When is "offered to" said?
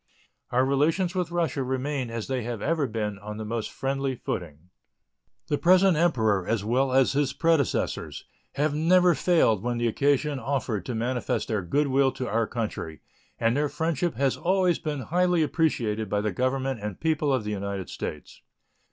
10.39-10.95